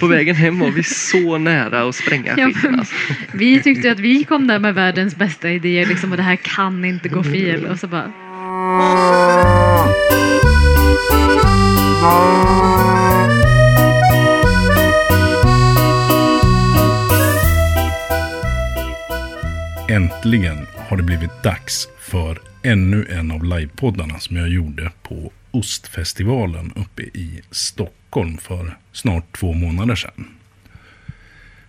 [0.00, 2.78] På vägen hem var vi så nära att spränga Ja, skiten.
[2.78, 2.94] Alltså.
[3.32, 6.84] Vi tyckte att vi kom där med världens bästa idéer liksom, och det här kan
[6.84, 7.66] inte gå fel.
[7.66, 8.12] Och så bara,
[19.88, 26.72] Äntligen har det blivit dags för ännu en av livepoddarna som jag gjorde på Ostfestivalen
[26.76, 28.05] uppe i Stockholm
[28.38, 30.28] för snart två månader sedan.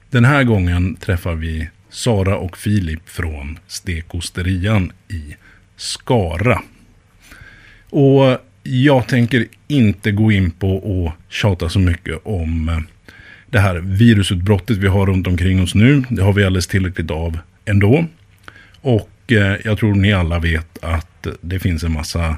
[0.10, 5.36] Den här gången träffar vi Sara och Filip från Stekosterian i
[5.76, 6.62] Skara.
[7.90, 12.80] Och jag tänker inte gå in på och tjata så mycket om eh,
[13.50, 16.04] det här virusutbrottet vi har runt omkring oss nu.
[16.10, 18.06] Det har vi alldeles tillräckligt av ändå.
[18.82, 22.38] Och eh, jag tror ni alla vet att det finns en massa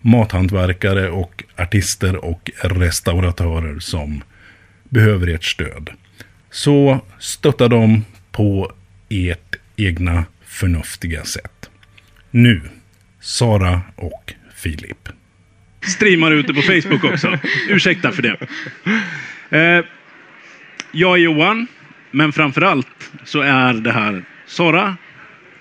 [0.00, 4.22] mathantverkare och artister och restauratörer som
[4.88, 5.90] behöver ert stöd.
[6.50, 8.72] Så stötta dem på
[9.08, 11.70] ert egna förnuftiga sätt.
[12.30, 12.60] Nu,
[13.20, 15.08] Sara och Filip.
[15.82, 17.38] streamar ute på Facebook också.
[17.68, 18.36] Ursäkta för det.
[19.50, 19.84] Eh,
[20.92, 21.66] jag är Johan,
[22.10, 24.96] men framför allt så är det här Sara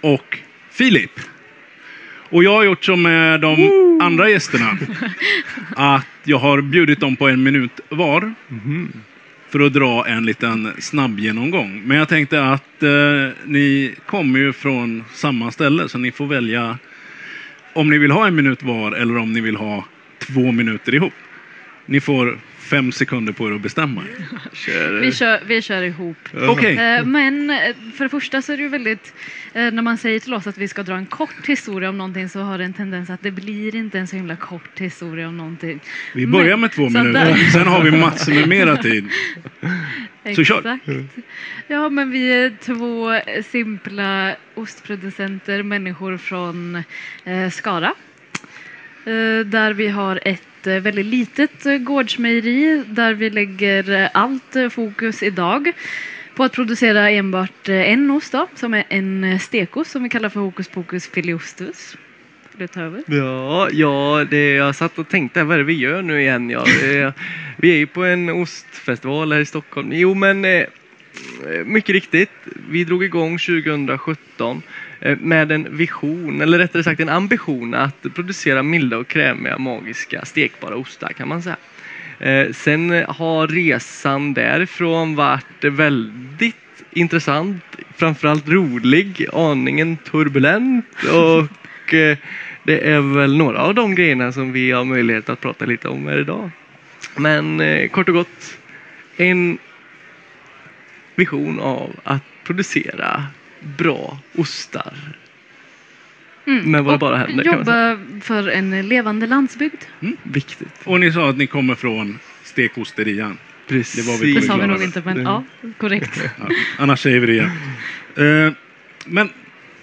[0.01, 0.39] och
[0.71, 1.11] Filip.
[2.29, 4.77] Och jag har gjort som med de andra gästerna.
[5.75, 8.33] Att jag har bjudit dem på en minut var.
[9.49, 11.81] För att dra en liten snabb genomgång.
[11.85, 12.89] Men jag tänkte att eh,
[13.45, 16.77] ni kommer ju från samma ställe så ni får välja
[17.73, 19.85] om ni vill ha en minut var eller om ni vill ha
[20.19, 21.13] två minuter ihop.
[21.85, 22.39] Ni får
[22.69, 24.99] fem sekunder på er att bestämma er.
[25.01, 26.17] vi, kör, vi kör ihop.
[26.33, 26.77] Okej.
[26.77, 27.57] Eh, Men eh,
[27.97, 29.13] för det första så är det ju väldigt,
[29.53, 32.29] eh, när man säger till oss att vi ska dra en kort historia om någonting
[32.29, 35.37] så har det en tendens att det blir inte en så himla kort historia om
[35.37, 35.79] någonting.
[36.15, 37.25] Vi börjar Men- med två minuter.
[37.25, 39.09] där- Sen har vi massor med mera tid.
[40.35, 40.57] Så kör.
[40.59, 40.87] Exakt.
[41.67, 46.75] Ja, men vi är två simpla ostproducenter, människor från
[47.25, 47.93] eh, Skara.
[49.05, 54.09] Eh, där vi har ett ett eh, väldigt litet eh, gårdsmejeri där vi lägger eh,
[54.13, 55.71] allt fokus idag
[56.35, 60.39] på att producera enbart en ost då, som är en stekost som vi kallar för
[60.39, 61.97] Hokus Pokus Filiostus.
[62.51, 63.03] Vill du ta över?
[63.07, 66.49] Ja, ja det, jag satt och tänkte, vad är det vi gör nu igen?
[66.49, 67.13] Ja, det,
[67.57, 69.89] vi är ju på en ostfestival här i Stockholm.
[69.93, 70.65] Jo, men eh,
[71.65, 72.31] mycket riktigt.
[72.69, 74.61] Vi drog igång 2017
[75.07, 80.25] Eh, med en vision, eller rättare sagt en ambition att producera milda och krämiga, magiska,
[80.25, 81.57] stekbara ostar kan man säga.
[82.19, 86.55] Eh, sen har resan därifrån varit väldigt
[86.91, 87.63] intressant,
[87.95, 92.17] framförallt rolig, aningen turbulent och eh,
[92.63, 96.07] det är väl några av de grejerna som vi har möjlighet att prata lite om
[96.07, 96.51] här idag.
[97.15, 98.57] Men kort och gott,
[99.17, 99.57] en
[101.15, 103.23] vision av att producera
[103.77, 104.93] bra ostar
[106.47, 106.71] Mm.
[106.71, 107.43] med våra Och bara händer.
[107.43, 109.81] Jobba för en levande landsbygd.
[110.23, 110.73] Viktigt.
[110.83, 113.37] Och ni sa att ni kommer från stekosterian.
[113.67, 114.05] Precis.
[114.05, 115.43] Det var vi på Det sa vi nog inte, men ja,
[115.77, 116.21] korrekt.
[116.39, 117.51] Ja, annars säger vi det igen.
[118.47, 118.53] Eh,
[119.05, 119.29] men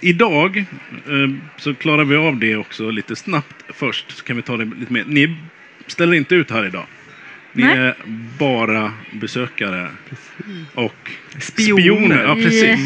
[0.01, 4.11] idag eh, så klarar vi av det också lite snabbt först.
[4.17, 5.05] Så kan vi ta det lite mer.
[5.07, 5.37] Ni
[5.87, 6.87] ställer inte ut här idag.
[7.53, 7.79] Ni Nej.
[7.79, 7.95] är
[8.39, 9.89] bara besökare
[10.75, 12.23] och Spioner.
[12.23, 12.63] Ja, precis.
[12.63, 12.81] Yes.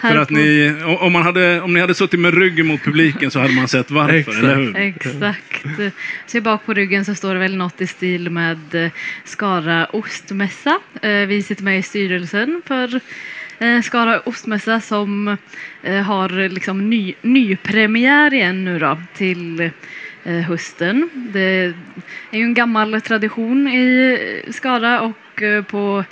[0.00, 3.40] För att ni, om, man hade, om ni hade suttit med ryggen mot publiken så
[3.40, 4.38] hade man sett varför, Exakt.
[4.38, 4.76] eller hur?
[4.76, 5.66] Exakt.
[6.26, 8.90] Så bak på ryggen så står det väl något i stil med eh,
[9.24, 10.78] Skara ostmässa.
[11.02, 13.00] Eh, Vi sitter med i styrelsen för
[13.58, 15.36] eh, Skara ostmässa som
[16.06, 19.70] har liksom ny, nypremiär igen nu då till
[20.46, 21.10] hösten.
[21.14, 21.74] Det
[22.30, 24.18] är ju en gammal tradition i
[24.50, 26.04] Skara och på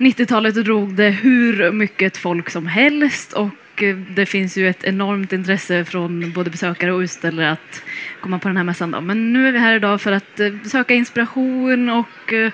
[0.00, 5.32] 90-talet drog det hur mycket folk som helst och eh, det finns ju ett enormt
[5.32, 7.82] intresse från både besökare och utställare att
[8.20, 8.90] komma på den här mässan.
[8.90, 9.00] Då.
[9.00, 12.52] Men nu är vi här idag för att eh, söka inspiration och eh,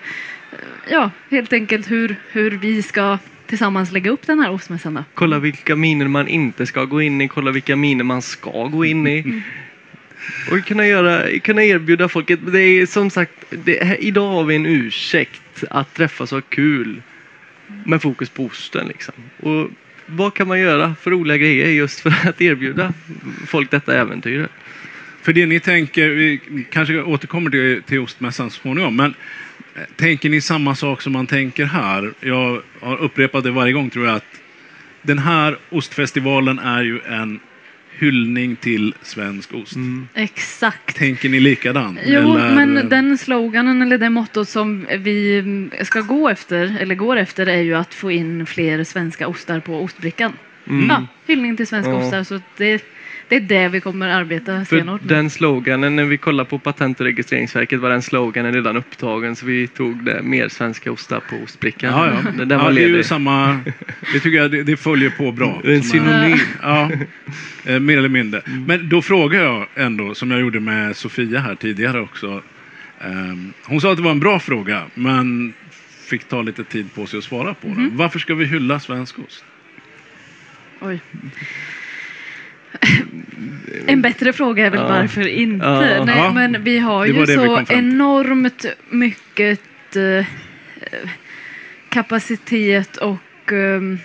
[0.91, 4.95] ja, helt enkelt hur, hur vi ska tillsammans lägga upp den här ostmässan.
[4.95, 5.05] Då.
[5.15, 8.85] Kolla vilka miner man inte ska gå in i, kolla vilka miner man ska gå
[8.85, 9.43] in i.
[10.51, 14.67] Och kunna, göra, kunna erbjuda folket, det är som sagt, det, idag har vi en
[14.67, 17.03] ursäkt att träffas och ha kul
[17.85, 19.15] med fokus på osten liksom.
[19.41, 19.71] Och
[20.07, 22.93] vad kan man göra för roliga grejer just för att erbjuda
[23.47, 24.49] folk detta äventyr?
[25.23, 26.41] För det ni tänker, vi
[26.71, 29.15] kanske återkommer till, till ostmässan så småningom, men
[29.75, 32.13] eh, tänker ni samma sak som man tänker här?
[32.21, 34.41] Jag har upprepat det varje gång tror jag att
[35.03, 37.41] den här ostfestivalen är ju en
[37.99, 39.73] hyllning till svensk ost.
[40.15, 40.97] Exakt.
[40.97, 41.99] Tänker ni likadant?
[42.07, 46.95] Jo, Eller- men den sloganen eller det mottot som vi mm, ska gå efter, eller
[46.95, 50.33] går efter, är ju att få in fler svenska ostar på ostbrickan.
[50.89, 52.05] Ja, hyllning till svenska Ja.
[52.05, 52.23] ostar.
[52.25, 52.85] Så det,
[53.29, 55.09] det är det vi kommer arbeta För stenhårt med.
[55.09, 59.47] den sloganen, när vi kollar på Patent och registreringsverket var den sloganen redan upptagen så
[59.47, 61.93] vi tog det mer svenska ostar på ostbrickan.
[61.93, 62.31] Ja, ja.
[62.31, 63.07] Den, den ja var det är ju ledig.
[63.07, 63.61] samma.
[64.13, 65.61] Det tycker jag det, det följer på bra.
[65.65, 66.39] Det är en synonym.
[66.63, 66.91] Ja,
[67.65, 68.43] eh, mer eller mindre.
[68.67, 72.43] Men då frågar jag ändå, som jag gjorde med Sofia här tidigare också.
[73.01, 75.53] Ehm, hon sa att det var en bra fråga, men
[76.07, 77.91] fick ta lite tid på sig att svara på den.
[77.97, 79.45] Varför ska vi hylla svensk ost?
[80.81, 81.01] Oj.
[83.87, 84.89] En bättre fråga är väl Ja.
[84.89, 85.67] varför inte?
[85.67, 86.05] Ja.
[86.05, 90.27] Nej, men vi har ju så enormt mycket eh,
[91.89, 93.99] kapacitet och ehm,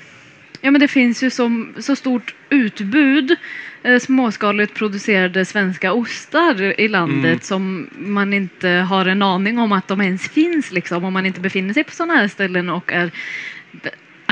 [0.62, 3.36] ja, men det finns ju som, så stort utbud
[3.84, 7.40] eh, småskaligt producerade svenska ostar i landet Mm.
[7.40, 11.40] som man inte har en aning om att de ens finns liksom om man inte
[11.42, 13.12] befinner sig på sådana här ställen och är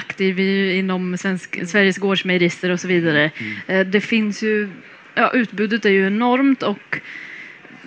[0.10, 3.32] aktiv i, inom svensk, Sveriges gårdsmejerister och så vidare.
[3.68, 4.70] Eh, Det finns ju,
[5.16, 7.00] ja, utbudet är ju enormt och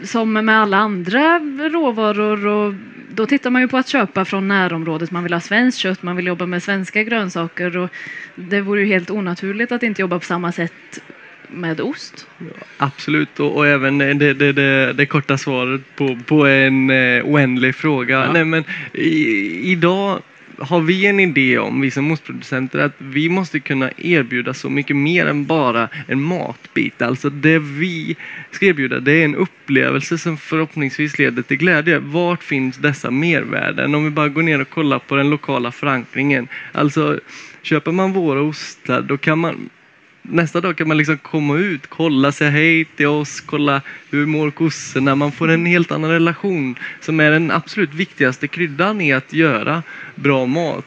[0.03, 1.39] som med alla andra
[1.73, 2.75] råvaror och
[3.15, 5.11] då tittar man ju på att köpa från närområdet.
[5.11, 7.91] Man vill ha svenskt kött, man vill jobba med svenska grönsaker och
[8.35, 11.03] det vore ju helt onaturligt att inte jobba på samma sätt
[11.49, 12.27] med ost.
[12.79, 17.75] Absolut, och, och även det, det, det, det korta svaret på, på en eh, oändlig
[17.75, 18.25] fråga.
[18.27, 18.33] Ja.
[18.33, 20.23] Nej, men i, idag
[20.63, 24.97] har vi en idé om, vi som ostproducenter, att vi måste kunna erbjuda så mycket
[24.97, 27.03] mer än bara en matbit.
[27.03, 28.17] Alltså det vi
[28.51, 31.99] ska erbjuda, det är en upplevelse som förhoppningsvis leder till glädje.
[31.99, 33.95] Vart finns dessa mervärden?
[33.95, 36.49] Om vi bara går ner och kollar på den lokala förankringen.
[36.73, 37.21] Alltså,
[37.63, 39.71] köper man våra ostar, då kan man
[40.23, 44.51] Nästa dag kan man liksom komma ut, kolla, säga hej till oss, kolla hur mår
[44.51, 45.15] kossorna.
[45.15, 49.83] Man får en helt annan relation som är den absolut viktigaste kryddan i att göra
[50.15, 50.87] bra mat.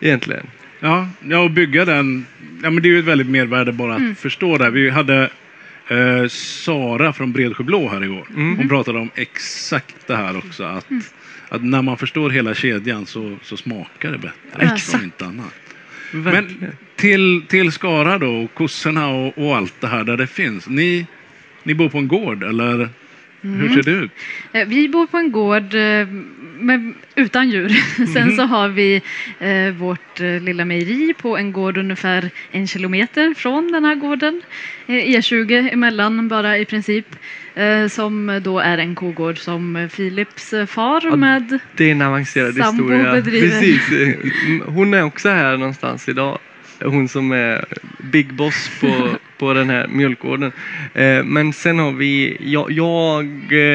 [0.00, 0.46] Egentligen.
[0.80, 2.26] Ja, ja och bygga den.
[2.62, 4.70] Ja, men det är ju ett väldigt mervärde bara att förstå det.
[4.70, 5.30] Vi hade
[5.88, 8.26] eh, Sara från Bredsjöblå här igår.
[8.34, 10.64] Hon pratade om exakt det här också.
[10.64, 10.86] Att,
[11.48, 14.74] att när man förstår hela kedjan så, så smakar det bättre.
[14.74, 14.94] Exakt.
[14.94, 15.54] Om inte annat.
[16.12, 16.56] Verkligen.
[16.60, 20.68] Men till, till Skara då, och kossorna och, och allt det här där det finns.
[20.68, 21.06] Ni,
[21.62, 22.88] ni bor på en gård eller
[23.42, 24.10] hur ser det ut?
[24.52, 26.06] Eh, Vi bor på en gård eh,
[26.60, 27.68] med, utan djur.
[28.14, 29.02] Sen så har vi
[29.38, 34.42] eh, vårt eh, lilla mejeri på en gård ungefär en kilometer från den här gården.
[34.86, 37.06] Eh, E20 emellan bara i princip.
[37.54, 41.58] Eh, som då är en kogård som Philips far Ja, med.
[41.76, 43.12] Det är en avancerad Sambo historia.
[43.12, 43.48] bedriver.
[43.48, 43.90] Precis.
[44.46, 46.38] Mm, Hon är också här någonstans idag.
[46.84, 47.64] Hon som är
[48.12, 49.08] big boss på,
[49.38, 50.52] på den här mjölkgården.
[50.94, 53.24] Eh, Men sen har vi jag, jag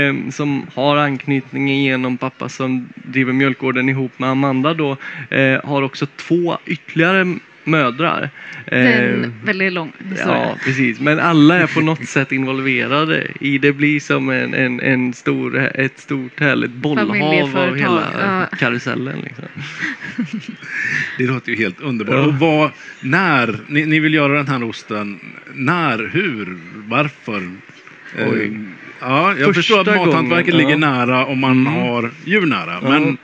[0.07, 4.97] eh, som har anknytning genom pappa som driver mjölkgården ihop med Amanda då
[5.29, 7.37] eh, har också två ytterligare
[7.67, 8.29] mödrar.
[8.65, 10.37] Det är Eh, en väldigt lång historia.
[10.37, 10.99] Ja, precis.
[10.99, 13.73] Men alla är på något sätt involverade i det.
[13.73, 18.57] blir som en, en, en stor, ett stort härligt bollhav av hela ja.
[18.57, 19.19] karusellen.
[19.19, 19.45] Liksom.
[21.17, 22.15] Det låter ju helt underbart.
[22.15, 22.21] Ja.
[22.21, 22.71] Och vad,
[23.01, 25.19] när, ni, ni vill göra den här osten,
[25.53, 27.51] när, hur, varför?
[28.17, 28.59] Eh, Oj.
[29.01, 31.05] ja, jag Första förstår att mathantverket gången, ligger ja.
[31.05, 31.73] nära om man Mm.
[31.73, 32.79] har djur nära.
[32.81, 32.89] Ja.
[32.89, 33.17] Men,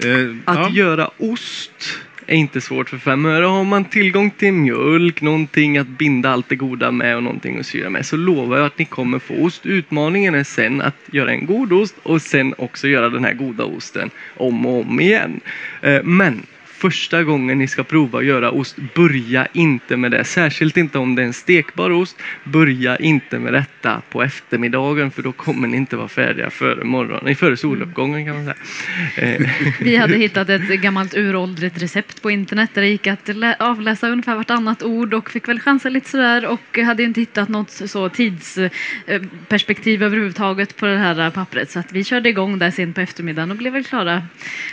[0.00, 0.70] eh, Att ja.
[0.70, 1.98] göra ost
[2.28, 3.44] är inte svårt för fem öre.
[3.44, 7.66] Har man tillgång till mjölk, någonting att binda allt det goda med och någonting att
[7.66, 9.66] syra med så lovar jag att ni kommer få ost.
[9.66, 13.64] Utmaningen är sen att göra en god ost och sen också göra den här goda
[13.64, 15.40] osten om och om igen.
[15.82, 16.42] Eh, men
[16.78, 20.24] första gången ni ska prova att göra ost, börja inte med det.
[20.24, 22.16] Särskilt inte om det är en stekbar ost.
[22.44, 27.36] Börja inte med detta på eftermiddagen för då kommer ni inte vara färdiga före morgonen,
[27.36, 28.56] före soluppgången kan man säga.
[29.16, 29.50] Eh.
[29.80, 34.36] Vi hade hittat ett gammalt uråldrigt recept på internet där det gick att avläsa ungefär
[34.36, 40.02] vartannat ord och fick väl chansa lite sådär och hade inte hittat något så tidsperspektiv
[40.02, 43.50] eh, överhuvudtaget på det här pappret så att vi körde igång där sent på eftermiddagen
[43.50, 44.22] och blev väl klara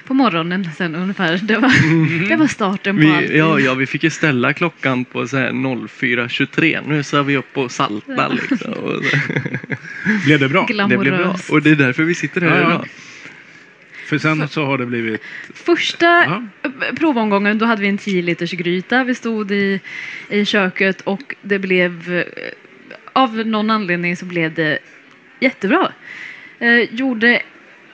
[0.07, 1.37] på morgonen sen ungefär.
[1.43, 1.94] Det var,
[2.29, 3.29] det var starten på allt.
[3.29, 6.87] Vi, ja, ja, vi fick ju ställa klockan på så här 04.23.
[6.87, 8.73] Nu så är vi uppe och saltar liksom.
[8.73, 9.01] Och.
[10.25, 10.65] Blev det bra?
[10.69, 11.03] Det blev bra.
[11.03, 11.49] Glamoröst.
[11.49, 12.87] Och det är därför vi sitter här Ja, idag.
[14.05, 15.21] För sen så har det blivit...
[15.53, 19.03] Första eh, provomgången då hade vi en 10 liters gryta.
[19.03, 19.79] Vi stod i,
[20.29, 22.23] i köket och det blev eh,
[23.13, 24.79] av någon anledning så blev det
[25.39, 25.91] jättebra.
[26.59, 27.41] Eh, gjorde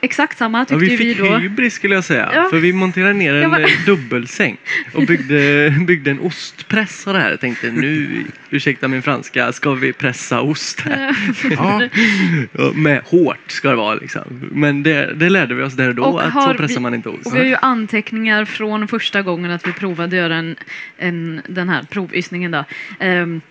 [0.01, 1.37] exakt samma Ja, tyckte vi ju vi fick då.
[1.37, 2.31] hybris skulle jag säga.
[2.33, 2.47] Ja.
[2.49, 4.57] För vi monterade ner en men- eh, dubbelsäng
[4.93, 7.29] och byggde, byggde en ostpress av det här.
[7.29, 11.15] Jag tänkte nu, ursäkta min franska, ska vi pressa ost här?
[11.51, 11.81] Ja,
[12.57, 14.21] Ja, med hårt ska det vara liksom.
[14.51, 16.93] Men det, det lärde vi oss där och då Och att så pressar vi- man
[16.93, 17.25] inte ost.
[17.25, 20.55] Och vi har ju anteckningar från första gången att vi provade att göra en,
[20.97, 22.51] en, den här provysningen.
[22.51, 22.65] Då.
[22.99, 23.41] Ehm,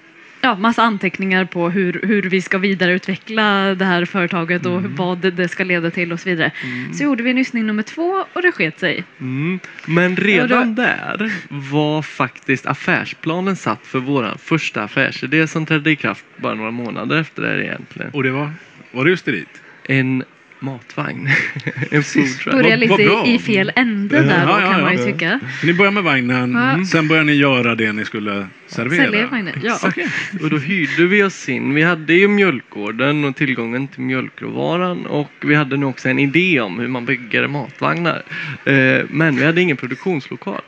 [0.41, 4.95] ja, massa anteckningar på hur, hur vi ska vidareutveckla det här företaget och Mm.
[4.97, 6.53] vad det, det ska leda till och så vidare.
[6.95, 9.05] Så gjorde vi en ystning nummer två och det sket sig.
[9.21, 9.61] Mm.
[9.87, 15.97] Men redan Ja, där var faktiskt affärsplanen satt för vår första affärsidé som trädde i
[15.97, 18.11] kraft bara några månader efter det här egentligen.
[18.11, 18.51] och det var,
[18.93, 19.63] var det just det dit?
[19.85, 20.25] En
[20.61, 21.29] matvagn.
[21.91, 22.55] en food truck.
[22.55, 23.27] Börjar vad lite bra.
[23.27, 25.07] i, i fel ände där då Ja, ja, kan man ju ja.
[25.07, 25.41] tycka.
[25.65, 26.85] Ni börjar med vagnen, Ja.
[26.85, 29.05] sen börjar ni göra det ni skulle servera.
[29.05, 29.55] Säljer vagnen.
[29.63, 29.75] Ja.
[29.75, 29.99] Exakt.
[30.43, 31.75] Och då hyrde vi oss in.
[31.75, 36.61] Vi hade ju mjölkgården och tillgången till mjölkråvaran och vi hade nu också en idé
[36.61, 38.23] om hur man bygger matvagnar.
[38.65, 40.61] Eh, Men vi hade ingen produktionslokal.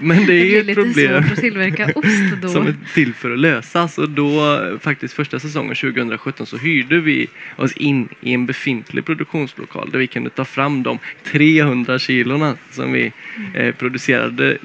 [0.00, 1.22] Men det Det är blir ett lite problem
[2.52, 3.98] som är till för att lösas.
[3.98, 9.90] Och då faktiskt första säsongen 2017 så hyrde vi oss in i en befintlig produktionslokal
[9.90, 13.12] där vi kunde ta fram de 300 kilorna som vi
[13.54, 14.58] eh, producerade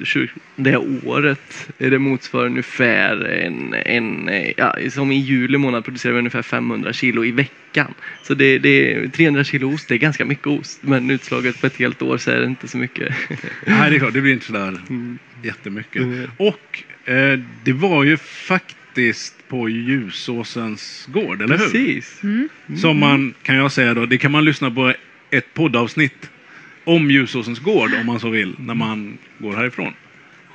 [0.56, 1.68] det året.
[1.78, 7.24] Det motsvarar ungefär en, en ja, som i juli månad producerade vi ungefär 500 kilo
[7.24, 7.94] i veckan.
[8.22, 11.66] Så det, det är 300 kilo ost, det är ganska mycket ost men utslaget på
[11.66, 13.14] ett helt år så är det inte så mycket.
[13.66, 15.18] Nej, det är klart, det blir inte sådär Mm.
[15.42, 16.02] jättemycket.
[16.02, 16.30] Mm.
[16.36, 21.64] Och eh, det var ju faktiskt på Ljusåsens gård, eller hur?
[21.64, 22.20] Precis.
[22.22, 22.48] Mm.
[22.76, 24.92] Som man, kan jag säga då, det kan man lyssna på
[25.30, 26.30] ett poddavsnitt
[26.84, 29.92] om Ljusåsens gård om man så vill, när man går härifrån.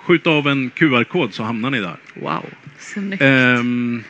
[0.06, 1.96] Skjut av en QR-kod så hamnar ni där.
[2.14, 2.46] Wow.
[2.80, 3.22] Snyggt.
[3.22, 4.04] Ehm,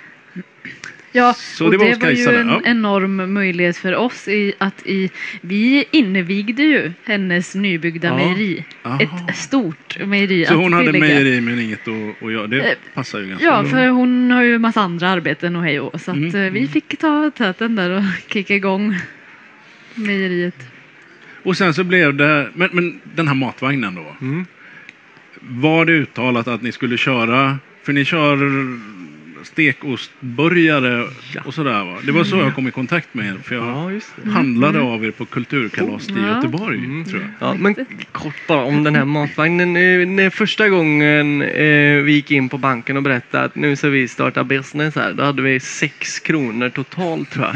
[1.13, 2.61] Ja, Så och det det var var, hos Kajsa ju en ja.
[2.65, 5.09] enorm möjlighet för oss i att i,
[5.41, 8.15] vi invigde ju hennes nybyggda Ja.
[8.15, 8.65] mejeri.
[8.83, 8.99] aha.
[9.01, 11.13] Ett stort mejeri så hon hade tillägga.
[11.15, 12.47] mejeri men inget att, att göra.
[12.47, 13.71] Det Eh, passar ju ganska Ja, bra.
[13.71, 16.67] för hon har ju massa andra arbeten och hej och så att Mm, eh, vi
[16.67, 18.95] fick ta täten där och kicka igång
[19.95, 20.55] mejeriet.
[21.43, 24.15] Och sen så blev det, men, men den här matvagnen då.
[24.21, 24.45] Mm.
[25.41, 28.37] Var det uttalat att ni skulle köra, för ni kör
[29.43, 31.41] stekostburgare Ja.
[31.45, 31.97] och sådär va?
[32.05, 33.37] Det var så jag kom i kontakt med er.
[33.43, 34.29] För jag Ja, just det.
[34.31, 36.35] handlade av er på kulturkalas i Ja.
[36.35, 37.05] Göteborg, Mm.
[37.05, 37.29] tror jag.
[37.49, 37.75] Ja, men
[38.11, 39.73] kort bara om den här matvagnen.
[40.15, 44.07] När första gången eh, vi gick in på banken och berättade att nu ska vi
[44.07, 47.55] starta business här, då hade vi sex kronor totalt tror jag.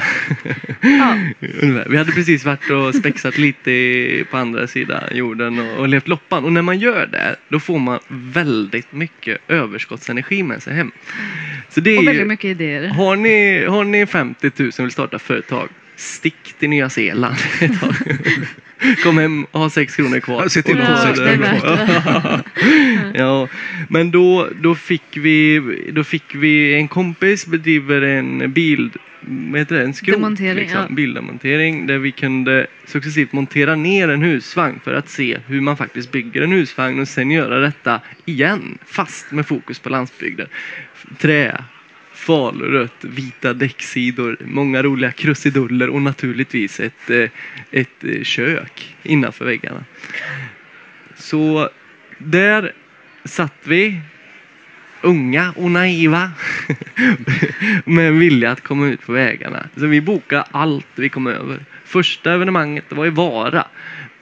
[1.90, 6.08] Vi hade precis varit och spexat lite i- på andra sidan jorden och, och levt
[6.08, 6.44] loppan.
[6.46, 10.92] Och när man gör det, då får man väldigt mycket överskottsenergi med sig hem.
[11.76, 12.88] Så det är Och ju- väldigt mycket idéer.
[12.88, 17.80] har ni, har ni 50 000 och vill starta företag, stick till Nya Zeeland ett
[17.82, 17.94] tag.
[19.04, 20.48] Kom hem och ha 6 kronor kvar.
[20.48, 22.42] Se till att ha sex kronor kvar.
[23.14, 23.48] ja,
[23.90, 25.62] men då, då, fick vi,
[25.94, 28.90] då fick vi en kompis bedriver en bil,
[29.28, 30.96] vad heter det, en skrot, Demontering, liksom, ja.
[30.96, 36.12] bildemontering där vi kunde successivt montera ner en husvagn för att se hur man faktiskt
[36.12, 40.48] bygger en husvagn och sen göra detta igen fast med fokus på landsbygden.
[41.18, 41.64] Trä,
[42.14, 47.30] falrött, vita däcksidor, många roliga krusiduller och naturligtvis ett, eh,
[47.72, 49.86] ett eh, kök innanför väggarna.
[51.16, 51.70] Så
[52.18, 52.74] där
[53.26, 54.02] satt vi,
[55.06, 56.32] unga och naiva,
[57.86, 59.68] med en vilja att komma ut på vägarna.
[59.78, 61.60] Så vi bokade allt vi kom över.
[61.86, 63.66] Första evenemanget var i Vara.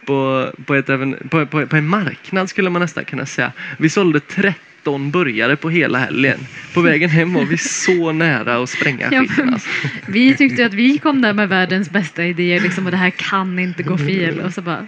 [0.06, 3.52] På, på, ett even, på, på, på en marknad skulle man nästan kunna säga.
[3.78, 6.40] Vi sålde 13 burgare på hela helgen.
[6.74, 9.46] På vägen hem var vi så nära att spränga Ja, skiten.
[9.46, 9.70] men- Alltså.
[10.08, 13.60] Vi tyckte att vi kom där med världens bästa idéer liksom, och det här kan
[13.60, 14.40] inte gå fel.
[14.40, 14.88] Och så bara...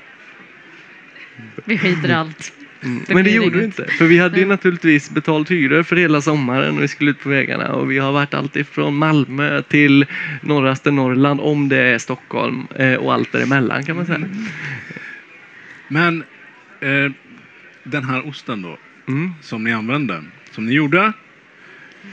[1.66, 2.52] Vi skiter i allt.
[2.86, 3.04] Mm.
[3.08, 3.86] Men det gjorde vi inte.
[3.88, 7.30] För vi hade ju naturligtvis betalt hyror för hela sommaren och vi skulle ut på
[7.30, 7.74] vägarna.
[7.74, 10.06] Och vi har varit allt ifrån Malmö till
[10.42, 14.30] norraste Norrland om det är Stockholm eh, och allt däremellan kan man säga.
[15.88, 16.24] Men
[16.82, 17.12] eh,
[17.84, 18.78] den här osten då,
[19.08, 19.34] Mm.
[19.42, 21.14] som ni använde, som ni gjorde.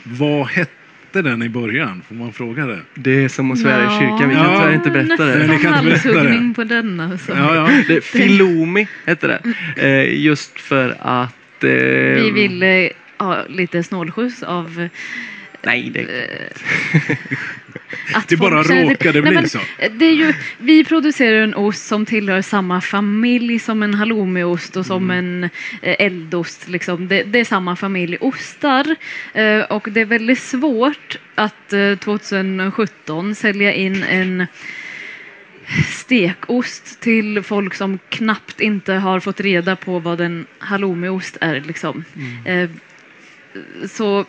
[0.05, 0.73] Vad hette
[1.21, 2.03] den i början?
[2.09, 2.81] Får man fråga det?
[2.95, 4.29] Det är som att svära i kyrkan.
[4.29, 4.59] Vi kan Ja.
[4.61, 5.59] tyvärr inte berätta det.
[5.63, 5.91] kan det.
[5.91, 7.33] halshuggning på den alltså.
[7.33, 7.69] Ja, ja.
[7.89, 9.41] det Filomi hette det.
[9.87, 11.65] Eh, just för att...
[11.65, 14.89] Eh, Vi ville ha lite snålskjuts av
[15.63, 16.01] Nej, det...
[16.01, 17.17] eh,
[18.15, 19.59] att Det bara råkade bli så.
[19.91, 24.87] Det är ju, vi producerar en ost som tillhör samma familj som en halloumiost och
[24.87, 25.45] som en
[25.83, 26.69] eh, eldost.
[26.69, 27.09] Liksom.
[27.09, 28.97] Det, det är samma familj ostar
[29.35, 34.47] eh, och det är väldigt svårt att eh, 2017 sälja in en
[35.87, 41.61] stekost till folk som knappt inte har fått reda på vad en halloumiost är.
[41.61, 42.05] Liksom.
[42.45, 42.71] Eh,
[43.89, 44.27] så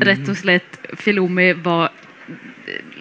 [0.00, 1.88] ja, rätt och slätt, filomi var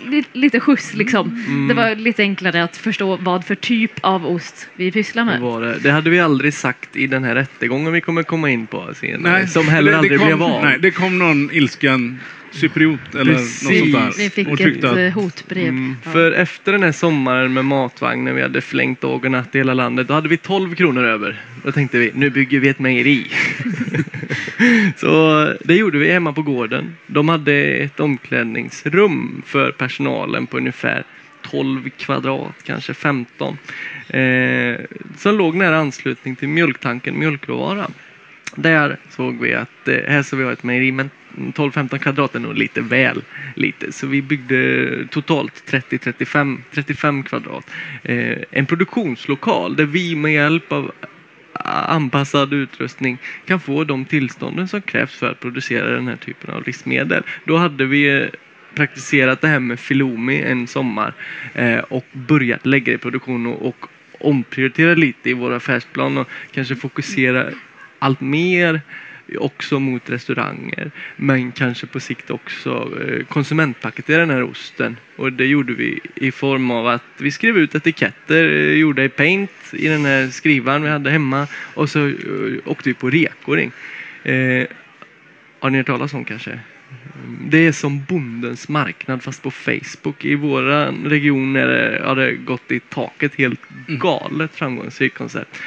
[0.09, 1.43] li, lite skjuts liksom.
[1.67, 5.41] Det var lite enklare att förstå vad för typ av ost vi pysslar Det, med.
[5.41, 5.79] var det.
[5.79, 9.33] det hade vi aldrig sagt i den här rättegången vi kommer komma in på senare.
[9.33, 10.63] Nej, som heller det- det aldrig kom, blev av.
[10.63, 12.19] Nej, det kom någon ilsken
[12.53, 13.63] cypriot eller Precis.
[13.63, 14.23] något sånt där.
[14.23, 15.67] Vi fick och ett att, eh, hotbrev.
[15.67, 16.11] Mm, Ja.
[16.11, 19.57] För efter den här sommaren med matvagn när vi hade flängt dag och natt i
[19.57, 21.41] hela landet, då hade vi 12 kronor över.
[21.63, 23.27] Då tänkte vi, nu bygger vi ett mejeri.
[24.97, 26.95] Så det gjorde vi hemma på gården.
[27.07, 31.03] De hade ett omklädningsrum för personalen på ungefär
[31.41, 33.57] 12 kvadrat, kanske 15.
[34.07, 34.75] Eh,
[35.17, 37.87] som låg nära anslutning till mjölktanken Mjölkråvara.
[38.55, 42.39] Där såg vi att eh, här ska vi ha ett mejeri men 12-15 kvadrat är
[42.39, 43.21] nog lite väl
[43.55, 43.91] lite.
[43.91, 47.69] Så vi byggde totalt 30-35 35 kvadrat.
[48.03, 50.91] Eh, en produktionslokal där vi med hjälp av
[51.63, 56.63] anpassad utrustning kan få de tillstånden som krävs för att producera den här typen av
[56.65, 57.23] livsmedel.
[57.45, 58.27] Då hade vi eh,
[58.75, 61.13] praktiserat det här med filomi en sommar
[61.53, 63.87] eh, och börjat lägga det i produktion och, och
[64.19, 67.51] omprioritera lite i vår affärsplan och kanske fokusera
[68.03, 68.81] allt mer
[69.39, 75.45] också mot restauranger men kanske på sikt också eh, konsumentpaketera den här osten och det
[75.45, 79.87] gjorde vi i form av att vi skrev ut etiketter eh, gjorda i paint i
[79.87, 82.13] den här skrivaren vi hade hemma och så eh,
[82.65, 83.71] åkte vi på rekoring.
[84.23, 84.67] Eh,
[85.59, 86.59] har ni hört talas om kanske?
[87.47, 90.25] Det är som bondens marknad fast på Facebook.
[90.25, 95.59] I våra region är det, har det gått i taket helt galet framgångsrikt koncept.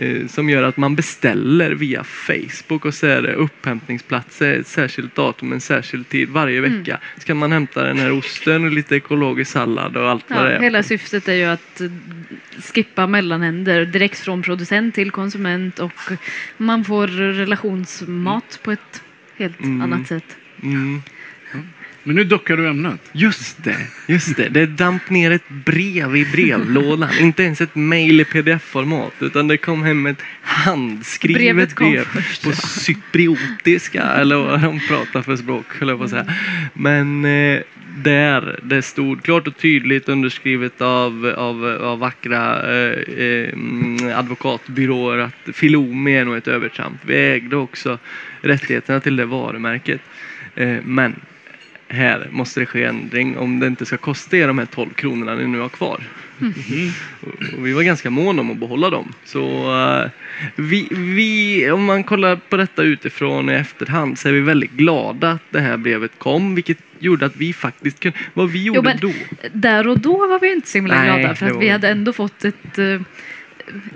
[0.00, 5.14] Eh, som gör att man beställer via Facebook och så är det upphämtningsplatser ett särskilt
[5.14, 7.00] datum, en särskild tid varje vecka.
[7.18, 10.50] Så kan man hämta den här osten och lite ekologisk sallad och allt vad det
[10.50, 10.62] Ja, är.
[10.62, 11.90] hela syftet är ju att eh,
[12.74, 15.92] skippa mellanhänder direkt från producent till konsument och
[16.56, 19.02] man får relationsmat på ett
[19.36, 19.82] helt Mm.
[19.82, 20.36] annat sätt.
[20.62, 21.02] Mm.
[22.08, 23.00] Men nu duckar du ämnet.
[23.12, 24.48] Just det, just det.
[24.48, 27.08] Det damp ner ett brev i brevlådan.
[27.20, 32.04] Inte ens ett mail i pdf-format utan det kom hem ett handskrivet Brevet kom brev
[32.04, 36.26] först, på cypriotiska eller vad de pratar för språk höll jag på att säga.
[36.72, 37.60] Men eh,
[37.96, 45.56] där det stod klart och tydligt underskrivet av, av, av vackra eh, eh, advokatbyråer att
[45.56, 47.00] Filomi är nog ett övertramp.
[47.06, 47.98] Vi ägde också
[48.40, 50.00] rättigheterna till det varumärket.
[50.54, 51.14] Eh, men
[51.88, 55.34] här måste det ske ändring om det inte ska kosta er de här 12 kronorna
[55.34, 56.00] ni nu har kvar.
[57.20, 59.12] Och- och vi var ganska måna om att behålla dem.
[59.24, 59.74] Så
[60.04, 60.10] eh,
[60.56, 65.30] vi, vi, om man kollar på detta utifrån i efterhand så är vi väldigt glada
[65.30, 68.98] att det här brevet kom, vilket gjorde att vi faktiskt kunde, vad vi gjorde men-
[69.00, 69.12] då.
[69.52, 72.12] Där och då var vi inte så himla Nej, glada för att vi hade ändå
[72.12, 73.00] fått ett eh,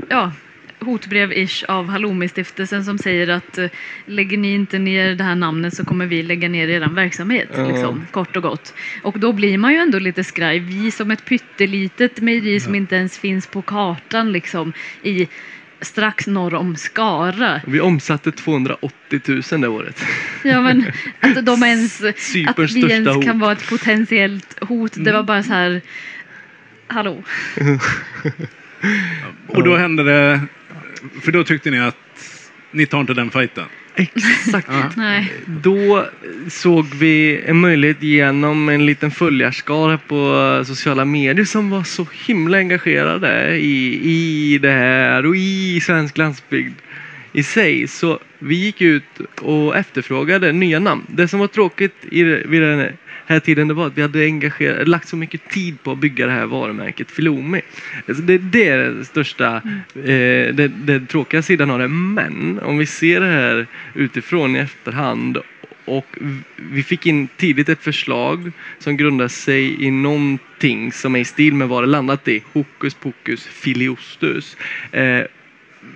[0.09, 0.33] ja,
[0.83, 3.71] hotbrev-ish av Halloumi-stiftelsen som säger att eh,
[4.07, 7.49] lägger ni inte ner det här namnet så kommer vi lägga ner er verksamhet.
[7.57, 7.66] Ja.
[7.66, 8.75] Liksom, kort och gott.
[9.03, 10.59] Och då blir man ju ändå lite skraj.
[10.59, 15.29] Vi som ett pyttelitet mejeri som inte ens finns på kartan liksom i
[15.81, 17.61] strax norr om Skara.
[17.66, 19.21] Vi omsatte 280
[19.53, 20.03] 000 det året.
[20.45, 23.25] Ja men att de ens, att vi ens hot.
[23.25, 24.92] kan vara ett potentiellt hot.
[24.97, 25.81] Det var bara så här,
[26.87, 27.23] hallå.
[29.47, 30.40] Och då hände det,
[31.22, 31.96] för då tyckte ni att
[32.70, 33.64] ni tar inte den fighten.
[33.94, 34.96] Exakt.
[34.96, 35.32] Nej.
[35.46, 36.06] Då
[36.48, 42.58] såg vi en möjlighet genom en liten följarskara på sociala medier som var så himla
[42.58, 46.74] engagerade i, i det här och i svensk landsbygd
[47.32, 47.88] i sig.
[47.88, 51.06] Så vi gick ut och efterfrågade nya namn.
[51.08, 52.92] Det som var tråkigt i, vid den
[53.26, 56.26] här tiden det var att vi hade engagerat, lagt så mycket tid på att bygga
[56.26, 57.61] det här varumärket Filomi.
[58.08, 59.56] Alltså det, det är den största,
[59.94, 61.88] eh, det, det tråkiga sidan av det.
[61.88, 65.38] Men om vi ser det här utifrån i efterhand
[65.85, 66.18] och
[66.56, 71.54] vi fick in tidigt ett förslag som grundar sig i någonting som är i stil
[71.54, 72.42] med vad det landat i.
[72.52, 74.56] Hokus pokus filiostus.
[74.92, 75.24] Eh,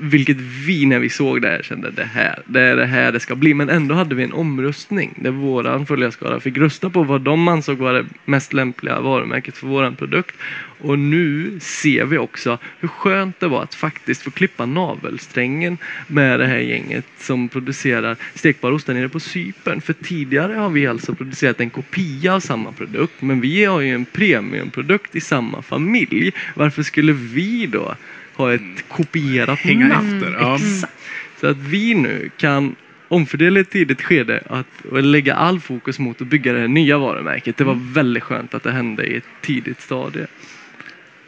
[0.01, 3.21] vilket vi när vi såg det här kände det här, det är det här det
[3.21, 3.55] ska bli.
[3.55, 7.79] Men ändå hade vi en omröstning där våran följarskara fick rösta på vad de ansåg
[7.79, 10.37] vara det mest lämpliga varumärket för våran produkt.
[10.79, 16.41] Och nu ser vi också hur skönt det var att faktiskt få klippa navelsträngen med
[16.41, 19.81] det här gänget som producerar stekbar ost där nere på Cypern.
[19.81, 23.95] För tidigare har vi alltså producerat en kopia av samma produkt men vi har ju
[23.95, 26.33] en premiumprodukt i samma familj.
[26.55, 27.97] Varför skulle vi då
[28.37, 30.15] ha ett kopierat Hänga namn?
[30.17, 30.55] efter, ja.
[30.57, 30.93] Exakt.
[31.41, 32.75] Så att vi nu kan
[33.09, 36.69] omfördela i ett tidigt skede att och lägga all fokus mot att bygga det här
[36.69, 37.57] nya varumärket.
[37.57, 40.27] Det var väldigt skönt att det hände i ett tidigt stadie.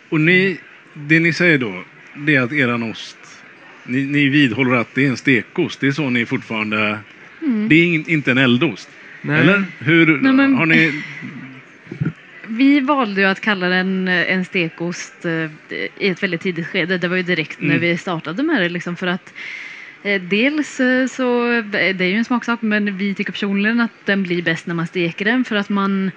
[0.09, 0.59] Och ni,
[0.95, 1.85] det ni säger då,
[2.17, 3.17] det är att eran ost,
[3.87, 5.81] ni, ni vidhåller att det är en stekost.
[5.81, 6.99] Det är så ni fortfarande,
[7.41, 8.89] det är ing- inte en eldost.
[9.23, 9.41] Nej.
[9.41, 9.65] Eller?
[9.79, 11.03] Hur Nej, men- har ni?
[12.49, 15.33] Vi valde ju att kalla den eh, en stekost eh,
[15.99, 16.99] i ett väldigt tidigt skede.
[16.99, 17.81] Det var ju direkt när Mm.
[17.81, 18.69] vi startade med det.
[18.69, 19.35] Liksom, för att
[20.03, 20.81] eh, dels
[21.11, 24.75] så, det är ju en smaksak, men vi tycker personligen att den blir bäst när
[24.75, 25.45] man steker den.
[25.45, 26.11] För att man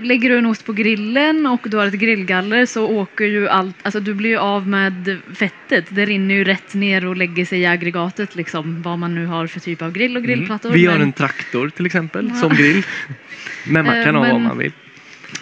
[0.00, 3.76] Lägger du en ost på grillen och du har ett grillgaller så åker ju allt,
[3.82, 5.86] alltså du blir ju av med fettet.
[5.88, 9.46] Det rinner ju rätt ner och lägger sig i aggregatet liksom vad man nu har
[9.46, 10.70] för typ av grill och grillplattor.
[10.70, 12.34] Vi har Men- en traktor till exempel Ja.
[12.40, 12.82] som grill.
[13.66, 14.72] Men man kan ha vad men- man vill.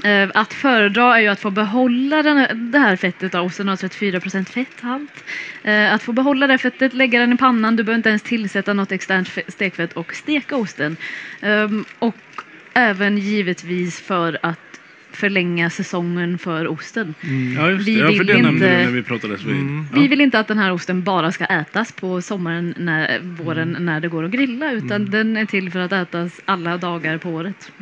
[0.05, 3.69] Eh, Att föredra är ju att få behålla den här, det här fettet av osten
[3.69, 5.25] har 34% fetthalt.
[5.63, 8.73] Eh, Att få behålla det fettet, lägga den i pannan, du behöver inte ens tillsätta
[8.75, 10.97] något externt fe- stekfett och steka osten.
[11.43, 12.17] Ehm, Och
[12.75, 14.59] även givetvis för att
[15.13, 17.15] förlänga säsongen för osten.
[17.57, 17.67] Ja.
[17.67, 19.55] Vi Ja, för vill det inte- du när vi pratades vid.
[19.55, 19.87] Mm.
[19.95, 20.01] Ja.
[20.01, 24.01] Vi vill inte att den här osten bara ska ätas på sommaren, när, våren, när
[24.01, 27.73] det går att grilla, utan den är till för att ätas alla dagar på året.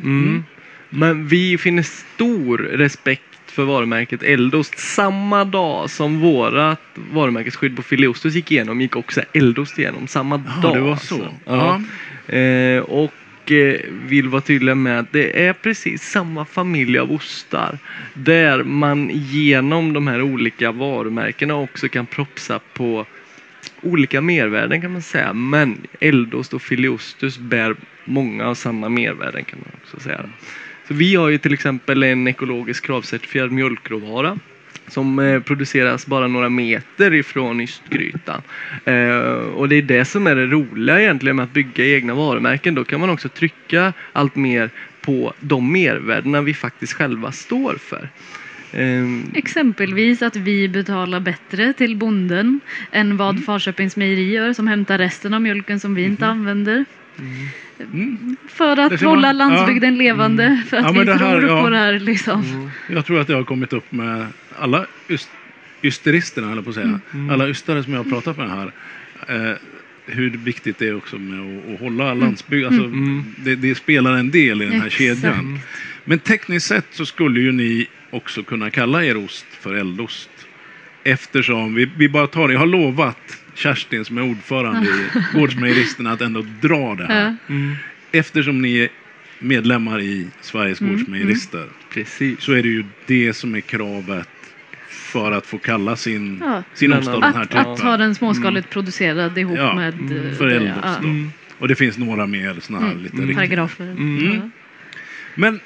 [0.95, 4.79] Men vi finner stor respekt för varumärket Eldost.
[4.79, 10.07] Samma dag som vårat varumärkesskydd på Fileostos gick igenom gick också Eldost igenom.
[10.07, 10.75] Samma Ja, dag.
[10.75, 11.15] det var alltså.
[11.15, 11.33] så.
[11.45, 11.81] Ja.
[12.35, 17.77] Eh, och eh, vill vara tydliga med att det är precis samma familj av ostar.
[18.13, 23.05] Där man genom de här olika varumärkena också kan propsa på
[23.81, 25.33] olika mervärden kan man säga.
[25.33, 30.25] Men Eldost och Filiostus bär många av samma mervärden kan man också säga.
[30.87, 34.39] Så vi har ju till exempel en ekologisk kravcertifierad mjölkråvara
[34.87, 38.41] som eh, produceras bara några meter ifrån ystgrytan.
[38.85, 39.17] Eh,
[39.55, 42.75] och det är det som är det roliga egentligen med att bygga egna varumärken.
[42.75, 44.69] Då kan man också trycka allt mer
[45.01, 48.09] på de mervärdena vi faktiskt själva står för.
[48.71, 52.59] Eh, Exempelvis att vi betalar bättre till bonden
[52.91, 53.43] än vad Mm.
[53.43, 56.85] Farköpings mejeri gör som hämtar resten av mjölken som vi inte använder.
[57.19, 57.47] Mm.
[58.47, 60.63] För att ser man- hålla landsbygden levande.
[60.69, 61.63] För att Ja, vi det här- tror ja.
[61.63, 62.41] på det här liksom.
[62.43, 62.69] mm.
[62.89, 64.27] Jag tror att det har kommit upp med
[64.59, 65.29] alla yst,
[65.81, 66.99] ysteristerna, eller på att säga.
[67.13, 67.29] Mm.
[67.29, 68.71] Alla ystare som jag har pratat med här.
[69.27, 69.55] Eh,
[70.05, 72.65] hur viktigt det är också med att, att hålla landsbygd.
[72.65, 73.23] Alltså, Mm.
[73.37, 74.95] det, det spelar en del i den här Exakt.
[74.97, 75.59] kedjan.
[76.05, 80.29] Men tekniskt sett så skulle ju ni också kunna kalla er ost för eldost.
[81.03, 86.11] Eftersom, vi, vi bara tar det, jag har lovat Kerstin som är ordförande i Gårdsmejeristerna
[86.11, 87.35] att ändå dra det här.
[87.49, 87.75] Mm.
[88.11, 88.89] Eftersom ni är
[89.39, 92.41] medlemmar i Sveriges Mm, Gårdsmejerister Precis.
[92.41, 94.29] så är det ju det som är kravet
[94.89, 96.63] för att få kalla sin, Ja.
[96.73, 97.71] sin ost av den här Att, typen.
[97.71, 99.93] att ha den småskaligt producerad ihop Ja, med
[100.27, 100.97] eh, för eldost ja.
[100.97, 101.31] Mm.
[101.59, 103.35] Och det finns några mer sådana här Mm, lite mm.
[103.35, 103.83] paragrafer.
[103.91, 104.33] Mm.
[104.35, 104.49] Ja.
[105.35, 105.59] Men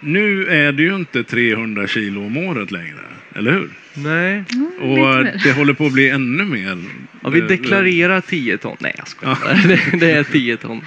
[0.00, 3.00] nu är det ju inte 300 kilo om året längre,
[3.34, 3.70] eller hur?
[3.94, 4.44] Nej.
[4.80, 5.40] Och lite mer.
[5.44, 6.78] det håller på att bli ännu mer.
[7.22, 8.76] Ja, vi Eh, deklarerar 10 ton.
[8.80, 9.68] Nej, jag skojar.
[9.68, 10.80] det, det är 10 ton.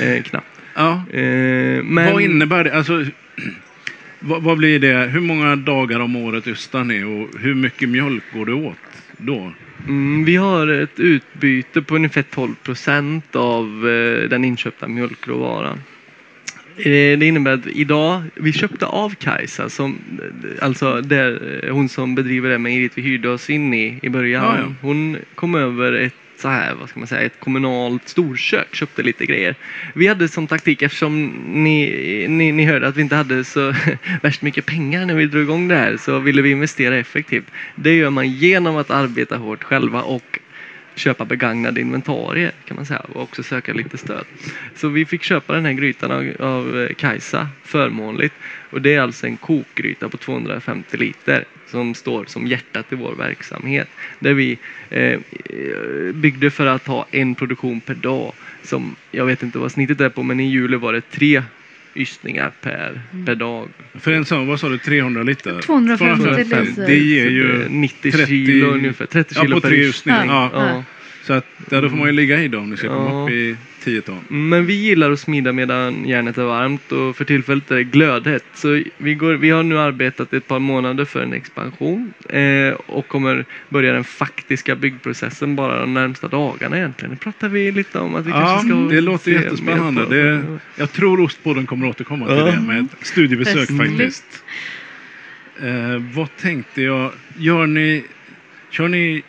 [0.00, 0.46] Eh, knappt.
[0.74, 1.02] Ja.
[1.12, 1.22] Eh,
[1.82, 2.74] men Vad innebär det?
[2.74, 3.04] Alltså,
[4.20, 4.94] vad, vad blir det?
[5.12, 8.76] Hur många dagar om året ystar ni och hur mycket mjölk går det åt
[9.18, 9.52] då?
[9.88, 15.78] Mm, vi har ett utbyte på ungefär 12 procent av eh, den inköpta mjölkråvaran.
[16.78, 19.98] Eh, det innebär att idag, vi köpte av Kajsa, som,
[20.60, 24.44] alltså där, eh, hon som bedriver det mejeriet vi hyrde oss in i i början.
[24.44, 24.74] Ja, ja.
[24.80, 29.26] Hon kom över ett så här, vad ska man säga, ett kommunalt storkök, köpte lite
[29.26, 29.54] grejer.
[29.94, 33.74] Vi hade som taktik, eftersom ni, ni, ni hörde att vi inte hade så
[34.22, 37.46] värst mycket pengar när vi drog igång det här, så ville vi investera effektivt.
[37.74, 40.38] Det gör man genom att arbeta hårt själva och
[40.98, 44.24] köpa begagnade inventarier kan man säga och också söka lite stöd.
[44.74, 48.34] Så vi fick köpa den här grytan av, av eh, Kajsa förmånligt
[48.70, 53.14] och det är alltså en kokgryta på 250 liter som står som hjärtat i vår
[53.14, 53.88] verksamhet.
[54.18, 54.58] Där vi
[54.90, 55.20] eh,
[56.14, 58.32] byggde för att ha en produktion per dag
[58.62, 61.42] som jag vet inte vad snittet är på men i juli var det tre
[61.94, 63.68] ystningar per, per dag.
[63.94, 65.60] För en sån, vad sa du, 300 liter?
[65.62, 66.70] 250 250.
[66.70, 66.86] liter.
[66.86, 69.06] Det ger ju är 90 30 kilo ungefär.
[69.06, 70.14] 30 Ja, kilo på per tre ystning.
[70.14, 70.50] ystningar.
[70.52, 70.68] Ja.
[70.68, 70.84] Ja.
[71.24, 73.24] Så att, ja, då får man ju ligga i dem om ni ska komma Ja.
[73.24, 74.20] upp i 10 ton.
[74.28, 78.44] Men vi gillar att smida medan järnet är varmt och för tillfället är det glödhett.
[78.54, 83.08] Så vi, går, vi har nu arbetat ett par månader för en expansion eh, och
[83.08, 87.10] kommer börja den faktiska byggprocessen bara de närmsta dagarna egentligen.
[87.10, 90.02] Nu pratar vi lite om att vi Ja, kanske ska det låter jättespännande.
[90.04, 90.42] på- Det,
[90.76, 92.44] jag tror Ostpodden kommer återkomma till Ja.
[92.44, 94.44] det med ett studiebesök faktiskt.
[95.62, 97.12] Eh, vad tänkte jag?
[97.38, 98.04] Gör ni,
[98.70, 99.22] kör ni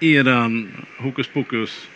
[0.00, 1.88] eran hokus pokus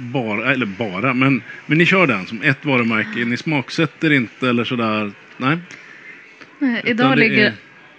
[0.00, 3.24] bara, eller bara, men, men ni kör den som ett varumärke.
[3.24, 5.12] Ni smaksätter inte eller sådär?
[5.36, 5.58] Nej?
[6.58, 7.52] Nej, Idag ligger är-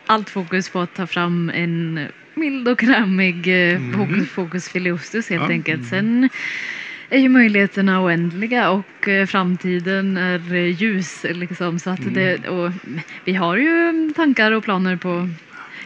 [0.05, 5.43] allt fokus på att ta fram en mild och krämig eh, hokus pokus filiostus helt
[5.43, 5.49] Ja.
[5.49, 5.85] enkelt.
[5.89, 6.29] Sen
[7.09, 11.25] är ju möjligheterna oändliga och eh, framtiden är ljus.
[11.29, 12.71] Liksom, så att det, och
[13.25, 15.29] vi har ju tankar och planer på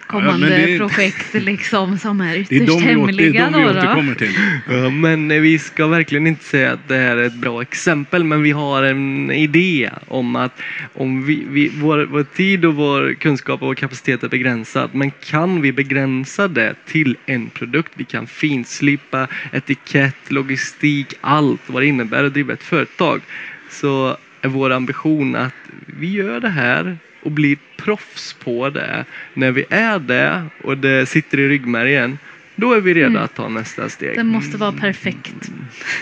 [0.08, 3.34] kommande men det- projekt liksom, som är Det är ytterst de vi, åter, det är
[3.34, 3.50] hemliga.
[3.50, 4.32] de vi återkommer till.
[4.70, 8.24] Ja, men eh, vi ska verkligen inte säga att det här är ett bra exempel,
[8.24, 10.62] men vi har en idé om att
[10.94, 15.12] om vi, vi, vår, vår tid och vår kunskap och vår kapacitet är begränsad, men
[15.12, 21.86] kan vi begränsa det till en produkt, vi kan finslipa etikett, logistik, allt vad det
[21.88, 23.22] innebär att driva ett företag,
[23.70, 25.54] så är vår ambition att
[25.86, 29.06] vi gör det här och blir proffs på det.
[29.34, 32.18] När vi är det och det sitter i ryggmärgen,
[32.56, 33.24] då är vi redo Mm.
[33.24, 34.16] att ta nästa steg.
[34.16, 35.52] Den måste vara perfekt.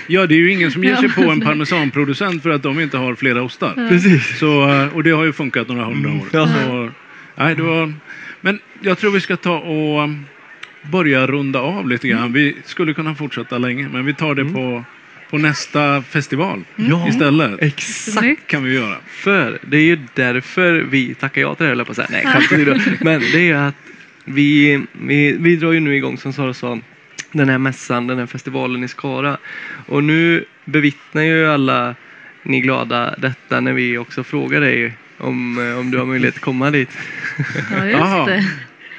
[0.07, 1.23] Ja, det är ju ingen som ger sig Ja.
[1.23, 3.73] på en parmesanproducent för att de inte har flera ostar.
[3.89, 4.39] Precis.
[4.39, 6.27] Så, eh, och det har ju funkat några hundra år.
[6.31, 6.47] Ja.
[6.47, 6.89] Så,
[7.35, 7.93] nej, det var,
[8.41, 10.25] men jag tror vi ska ta och um,
[10.91, 12.33] börja runda av lite grann.
[12.33, 14.83] Vi skulle kunna fortsätta länge, men vi tar det på,
[15.29, 17.61] på nästa festival Ja, istället.
[17.61, 18.47] exakt.
[18.47, 18.95] Kan vi göra.
[19.07, 22.07] För det är ju därför vi tackar ja till det här, på att säga.
[22.11, 22.25] Nej.
[23.01, 23.75] Men det är ju att
[24.25, 26.79] vi, vi, vi drar ju nu igång, som Sara sa,
[27.31, 29.37] den här mässan, den här festivalen i Skara.
[29.85, 31.95] Och nu bevittnar ju alla
[32.43, 36.41] ni glada detta när vi också frågar dig om, eh, om du har möjlighet att
[36.41, 36.89] komma dit.
[37.71, 38.45] Ja, just det.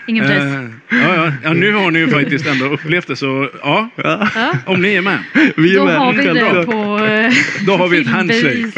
[0.06, 0.42] Ingen press.
[0.44, 4.28] Eh, ja, ja, ja, nu har ni ju faktiskt ändå upplevt det, så ja, Ja,
[4.66, 5.18] om ni är med.
[5.56, 5.96] vi är Då med.
[5.98, 7.32] har vi det på eh,
[7.66, 8.70] Då har vi ett handshake.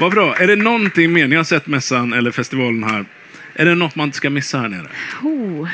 [0.00, 0.36] Vad bra.
[0.36, 3.04] Är det någonting mer, ni har sett mässan eller festivalen här,
[3.54, 4.86] är det något man inte ska missa här nere?
[5.22, 5.68] Oh.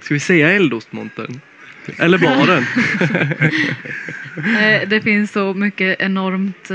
[0.00, 1.40] Ska vi säga eldostmontern?
[1.98, 2.66] Eller baren?
[4.38, 6.68] Eh, Det finns så mycket enormt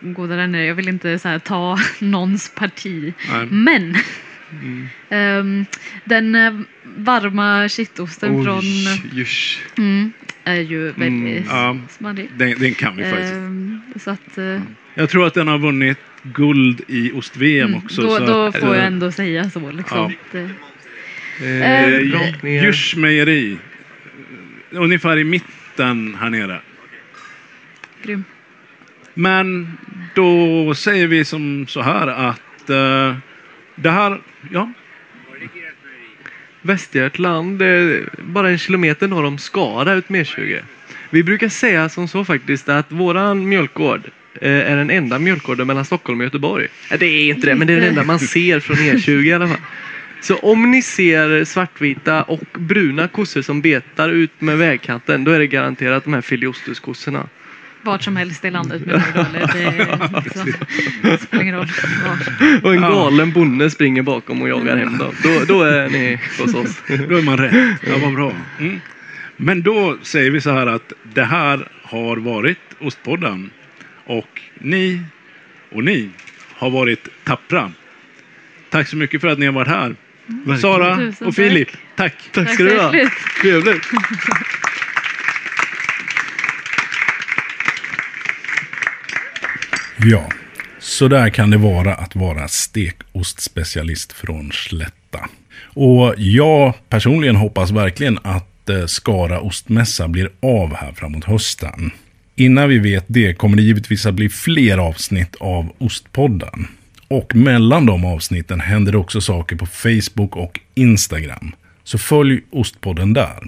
[0.00, 0.64] goda där nere.
[0.64, 3.14] Jag vill inte så här, ta någons parti.
[3.32, 3.46] Nej.
[3.50, 3.96] Men
[4.52, 4.88] Mm.
[5.10, 5.66] ehm,
[6.04, 6.52] den eh,
[6.96, 8.62] varma kittosten från
[9.12, 9.60] Jusch.
[9.78, 10.12] mm,
[10.44, 11.76] är ju väldigt Mm, ja.
[11.90, 12.28] smarrig.
[12.36, 13.32] Den, den kan vi faktiskt.
[13.32, 14.60] Ehm, så att eh,
[14.94, 18.02] Jag tror att den har vunnit guld i ost-VM mm, också.
[18.02, 19.70] då, så då att, får jag eh, ändå säga så.
[19.70, 20.12] Liksom.
[20.32, 20.50] Det,
[21.42, 22.00] Eh.
[22.42, 23.58] Djurs mejeri.
[24.70, 26.60] Ungefär i mitten här nere.
[28.02, 28.24] grym.
[29.14, 29.78] Men
[30.14, 33.16] då säger vi som så här att eh,
[33.82, 34.20] det här,
[34.52, 34.72] ja,
[36.62, 37.62] Västergötland,
[38.18, 40.62] bara en kilometer norr om Skara ut med E20.
[41.10, 44.00] Vi brukar säga som så faktiskt att våran mjölkgård
[44.40, 46.66] eh, är den enda mjölkgården mellan Stockholm och Göteborg.
[46.98, 49.48] Det är inte det, men det är den enda man ser från E20 i alla
[49.48, 49.60] fall.
[50.20, 55.38] Så om ni ser svartvita och bruna kossor som betar ut med vägkanten, då är
[55.38, 57.28] det garanterat de här filiostuskossorna.
[57.82, 59.52] Vart som helst i landet du då, eller?
[59.52, 60.52] Det, är liksom,
[61.02, 61.66] det spelar ingen roll.
[62.04, 62.64] Var.
[62.64, 65.14] Och en galen bonde springer bakom och jagar hem dem.
[65.22, 66.82] Då, då är ni hos oss.
[67.08, 67.78] då är man rätt.
[67.86, 68.32] Ja, vad bra.
[68.58, 68.80] Mm.
[69.36, 73.50] Men då säger vi så här att det här har varit Ostpodden.
[74.04, 75.02] Och ni
[75.70, 76.10] och ni
[76.54, 77.72] har varit tappra.
[78.70, 79.96] Tack så mycket för att ni har varit här.
[80.60, 81.44] Sara Tusen och tack.
[81.44, 82.14] Filip, tack.
[82.32, 82.92] Tack ska du ha.
[83.42, 83.82] Trevligt.
[90.04, 90.28] Ja,
[90.80, 95.28] så där kan det vara att vara stekostspecialist från Slätta.
[95.60, 101.90] Och jag personligen hoppas verkligen att eh, Skara ostmässa blir av här framåt hösten.
[102.36, 106.68] Innan vi vet det kommer det givetvis att bli fler avsnitt av Ostpodden.
[107.08, 111.52] Och mellan de avsnitten händer det också saker på Facebook och Instagram.
[111.84, 113.38] Så följ Ostpodden där.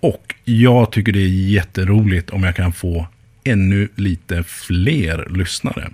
[0.00, 3.06] Och jag tycker det är jätteroligt om jag kan få
[3.48, 5.90] ännu lite fler lyssnare.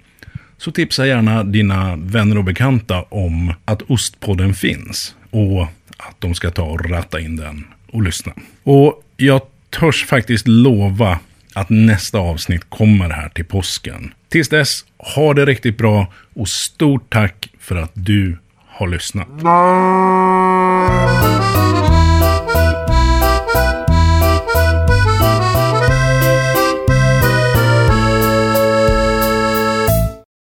[0.59, 5.15] Så tipsa gärna dina vänner och bekanta om att Ostpodden finns.
[5.31, 5.63] Och
[5.97, 8.33] att de ska ta och ratta in den och lyssna.
[8.63, 9.41] Och jag
[9.71, 11.19] törs faktiskt lova
[11.55, 14.15] att nästa avsnitt kommer här till påsken.
[14.29, 19.29] Tills dess, ha det riktigt bra och stort tack för att du har lyssnat.